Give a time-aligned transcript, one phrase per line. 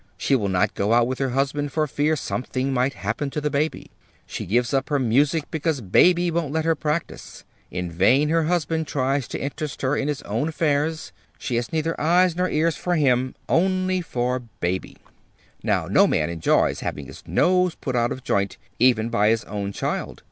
[0.17, 3.51] She will not go out with her husband for fear something might happen to the
[3.51, 3.91] baby.
[4.25, 7.45] She gives up her music because baby won't let her practice.
[7.69, 11.11] In vain her husband tries to interest her in his own affairs.
[11.37, 14.97] She has neither eyes nor ears for him, only for baby.
[15.61, 19.71] "Now no man enjoys having his nose put out of joint, even by his own
[19.71, 20.19] child.